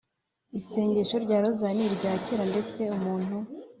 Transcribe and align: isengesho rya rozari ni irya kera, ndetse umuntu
isengesho 0.59 1.15
rya 1.25 1.37
rozari 1.43 1.75
ni 1.77 1.83
irya 1.87 2.13
kera, 2.25 2.43
ndetse 2.51 2.79
umuntu 2.97 3.35